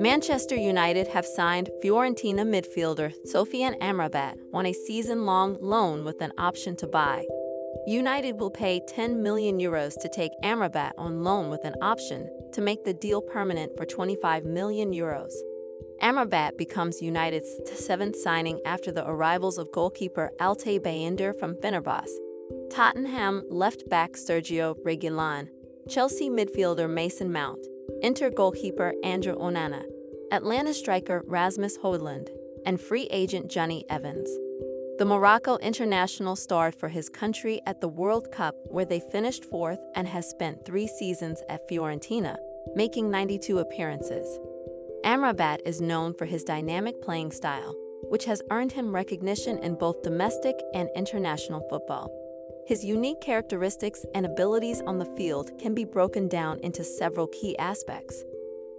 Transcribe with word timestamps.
Manchester 0.00 0.56
United 0.56 1.08
have 1.08 1.26
signed 1.26 1.68
Fiorentina 1.84 2.40
midfielder 2.40 3.12
Sofyan 3.26 3.78
Amrabat 3.80 4.38
on 4.54 4.64
a 4.64 4.72
season-long 4.72 5.58
loan 5.60 6.06
with 6.06 6.22
an 6.22 6.32
option 6.38 6.74
to 6.76 6.86
buy. 6.86 7.26
United 7.86 8.40
will 8.40 8.50
pay 8.50 8.80
10 8.88 9.22
million 9.22 9.58
euros 9.58 10.00
to 10.00 10.08
take 10.08 10.32
Amrabat 10.42 10.92
on 10.96 11.22
loan 11.22 11.50
with 11.50 11.66
an 11.66 11.74
option 11.82 12.30
to 12.54 12.62
make 12.62 12.82
the 12.82 12.94
deal 12.94 13.20
permanent 13.20 13.76
for 13.76 13.84
25 13.84 14.46
million 14.46 14.90
euros. 14.90 15.34
Amrabat 16.00 16.56
becomes 16.56 17.02
United's 17.02 17.60
seventh 17.66 18.16
signing 18.16 18.58
after 18.64 18.90
the 18.90 19.06
arrivals 19.06 19.58
of 19.58 19.70
goalkeeper 19.70 20.30
Altay 20.40 20.80
Bayındır 20.80 21.38
from 21.38 21.56
Fenerbahce, 21.56 22.16
Tottenham 22.70 23.44
left 23.50 23.86
back 23.90 24.12
Sergio 24.12 24.76
Reguilon, 24.82 25.48
Chelsea 25.90 26.30
midfielder 26.30 26.88
Mason 26.88 27.30
Mount, 27.30 27.66
Inter 28.02 28.30
goalkeeper 28.30 28.94
André 29.04 29.38
Onana, 29.38 29.84
Atalanta 30.32 30.72
striker 30.72 31.22
Rasmus 31.26 31.76
Højlund, 31.78 32.28
and 32.64 32.80
free 32.80 33.06
agent 33.10 33.50
Jonny 33.50 33.84
Evans. 33.90 34.28
The 34.98 35.04
Morocco 35.04 35.56
international 35.58 36.36
starred 36.36 36.74
for 36.74 36.88
his 36.88 37.08
country 37.08 37.60
at 37.66 37.80
the 37.80 37.88
World 37.88 38.32
Cup, 38.32 38.54
where 38.66 38.84
they 38.84 39.00
finished 39.00 39.44
fourth, 39.44 39.80
and 39.94 40.08
has 40.08 40.28
spent 40.28 40.64
three 40.64 40.86
seasons 40.86 41.42
at 41.48 41.68
Fiorentina, 41.68 42.36
making 42.74 43.10
92 43.10 43.58
appearances. 43.58 44.38
Amrabat 45.04 45.60
is 45.66 45.80
known 45.80 46.14
for 46.14 46.26
his 46.26 46.44
dynamic 46.44 47.00
playing 47.02 47.32
style, 47.32 47.74
which 48.08 48.24
has 48.24 48.42
earned 48.50 48.72
him 48.72 48.94
recognition 48.94 49.58
in 49.58 49.74
both 49.74 50.02
domestic 50.02 50.56
and 50.74 50.88
international 50.96 51.66
football. 51.68 52.10
His 52.70 52.84
unique 52.84 53.20
characteristics 53.20 54.06
and 54.14 54.24
abilities 54.24 54.80
on 54.82 55.00
the 55.00 55.12
field 55.16 55.50
can 55.58 55.74
be 55.74 55.84
broken 55.84 56.28
down 56.28 56.60
into 56.60 56.84
several 56.84 57.26
key 57.26 57.58
aspects. 57.58 58.22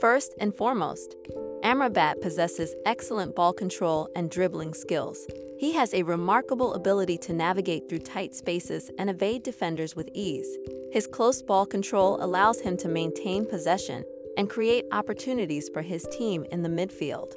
First 0.00 0.32
and 0.40 0.54
foremost, 0.54 1.16
Amrabat 1.62 2.22
possesses 2.22 2.74
excellent 2.86 3.36
ball 3.36 3.52
control 3.52 4.08
and 4.16 4.30
dribbling 4.30 4.72
skills. 4.72 5.26
He 5.58 5.74
has 5.74 5.92
a 5.92 6.02
remarkable 6.02 6.72
ability 6.72 7.18
to 7.18 7.34
navigate 7.34 7.86
through 7.86 7.98
tight 7.98 8.34
spaces 8.34 8.90
and 8.98 9.10
evade 9.10 9.42
defenders 9.42 9.94
with 9.94 10.08
ease. 10.14 10.48
His 10.90 11.06
close 11.06 11.42
ball 11.42 11.66
control 11.66 12.24
allows 12.24 12.60
him 12.60 12.78
to 12.78 12.88
maintain 12.88 13.44
possession 13.44 14.02
and 14.38 14.48
create 14.48 14.86
opportunities 14.92 15.68
for 15.68 15.82
his 15.82 16.08
team 16.10 16.46
in 16.50 16.62
the 16.62 16.70
midfield. 16.70 17.34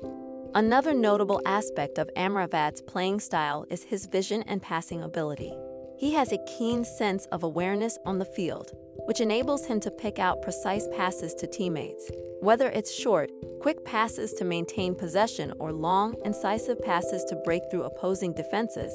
Another 0.55 0.93
notable 0.93 1.41
aspect 1.45 1.97
of 1.97 2.09
Amrabat's 2.15 2.81
playing 2.83 3.19
style 3.19 3.65
is 3.69 3.83
his 3.83 4.05
vision 4.05 4.43
and 4.43 4.61
passing 4.61 5.03
ability. 5.03 5.53
He 5.97 6.13
has 6.13 6.31
a 6.31 6.43
keen 6.45 6.83
sense 6.83 7.25
of 7.31 7.43
awareness 7.43 7.97
on 8.05 8.19
the 8.19 8.25
field, 8.25 8.71
which 9.05 9.19
enables 9.19 9.65
him 9.65 9.79
to 9.79 9.89
pick 9.89 10.19
out 10.19 10.43
precise 10.43 10.87
passes 10.95 11.33
to 11.35 11.47
teammates. 11.47 12.11
Whether 12.39 12.69
it's 12.69 12.93
short, 12.93 13.31
quick 13.61 13.83
passes 13.83 14.33
to 14.33 14.45
maintain 14.45 14.93
possession 14.93 15.53
or 15.59 15.73
long, 15.73 16.15
incisive 16.23 16.79
passes 16.83 17.23
to 17.25 17.41
break 17.43 17.63
through 17.71 17.83
opposing 17.83 18.33
defenses, 18.33 18.91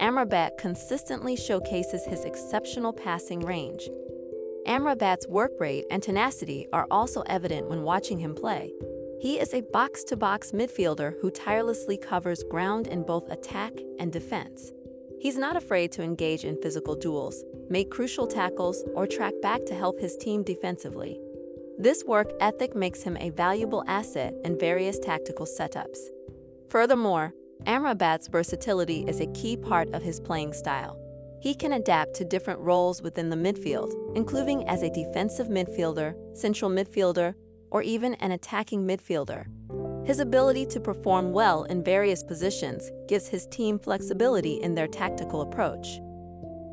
Amrabat 0.00 0.56
consistently 0.58 1.36
showcases 1.36 2.04
his 2.06 2.24
exceptional 2.24 2.92
passing 2.92 3.40
range. 3.40 3.90
Amrabat's 4.66 5.28
work 5.28 5.52
rate 5.60 5.84
and 5.90 6.02
tenacity 6.02 6.66
are 6.72 6.86
also 6.90 7.20
evident 7.26 7.68
when 7.68 7.82
watching 7.82 8.18
him 8.18 8.34
play. 8.34 8.72
He 9.20 9.38
is 9.38 9.52
a 9.52 9.60
box 9.60 10.04
to 10.04 10.16
box 10.16 10.52
midfielder 10.52 11.14
who 11.20 11.30
tirelessly 11.30 11.98
covers 11.98 12.42
ground 12.44 12.86
in 12.86 13.02
both 13.02 13.30
attack 13.30 13.72
and 13.98 14.10
defense. 14.12 14.72
He's 15.18 15.38
not 15.38 15.56
afraid 15.56 15.92
to 15.92 16.02
engage 16.02 16.44
in 16.44 16.60
physical 16.60 16.94
duels, 16.94 17.42
make 17.70 17.90
crucial 17.90 18.26
tackles, 18.26 18.84
or 18.94 19.06
track 19.06 19.34
back 19.42 19.64
to 19.66 19.74
help 19.74 19.98
his 19.98 20.16
team 20.16 20.42
defensively. 20.42 21.18
This 21.78 22.04
work 22.04 22.32
ethic 22.40 22.74
makes 22.74 23.02
him 23.02 23.16
a 23.18 23.30
valuable 23.30 23.84
asset 23.86 24.34
in 24.44 24.58
various 24.58 24.98
tactical 24.98 25.46
setups. 25.46 25.98
Furthermore, 26.70 27.32
Amrabat's 27.66 28.28
versatility 28.28 29.04
is 29.08 29.20
a 29.20 29.32
key 29.32 29.56
part 29.56 29.88
of 29.94 30.02
his 30.02 30.20
playing 30.20 30.52
style. 30.52 30.98
He 31.40 31.54
can 31.54 31.72
adapt 31.72 32.14
to 32.14 32.24
different 32.24 32.60
roles 32.60 33.02
within 33.02 33.30
the 33.30 33.36
midfield, 33.36 33.92
including 34.16 34.66
as 34.68 34.82
a 34.82 34.90
defensive 34.90 35.48
midfielder, 35.48 36.14
central 36.36 36.70
midfielder, 36.70 37.34
or 37.70 37.82
even 37.82 38.14
an 38.14 38.32
attacking 38.32 38.86
midfielder. 38.86 39.46
His 40.06 40.20
ability 40.20 40.66
to 40.66 40.78
perform 40.78 41.32
well 41.32 41.64
in 41.64 41.82
various 41.82 42.22
positions 42.22 42.92
gives 43.08 43.26
his 43.26 43.44
team 43.48 43.76
flexibility 43.76 44.54
in 44.62 44.76
their 44.76 44.86
tactical 44.86 45.40
approach. 45.40 45.98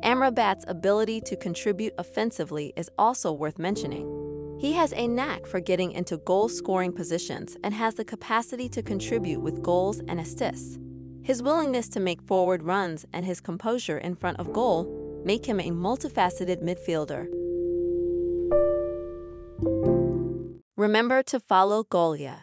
Amrabat's 0.04 0.64
ability 0.68 1.20
to 1.22 1.34
contribute 1.34 1.94
offensively 1.98 2.72
is 2.76 2.88
also 2.96 3.32
worth 3.32 3.58
mentioning. 3.58 4.56
He 4.60 4.74
has 4.74 4.92
a 4.92 5.08
knack 5.08 5.46
for 5.46 5.58
getting 5.58 5.90
into 5.90 6.18
goal 6.18 6.48
scoring 6.48 6.92
positions 6.92 7.56
and 7.64 7.74
has 7.74 7.96
the 7.96 8.04
capacity 8.04 8.68
to 8.68 8.82
contribute 8.84 9.40
with 9.40 9.64
goals 9.64 10.00
and 10.06 10.20
assists. 10.20 10.78
His 11.24 11.42
willingness 11.42 11.88
to 11.88 12.00
make 12.00 12.22
forward 12.22 12.62
runs 12.62 13.04
and 13.12 13.26
his 13.26 13.40
composure 13.40 13.98
in 13.98 14.14
front 14.14 14.38
of 14.38 14.52
goal 14.52 15.22
make 15.24 15.44
him 15.44 15.58
a 15.58 15.70
multifaceted 15.70 16.62
midfielder. 16.62 17.26
Remember 20.76 21.24
to 21.24 21.40
follow 21.40 21.82
Golia 21.82 22.42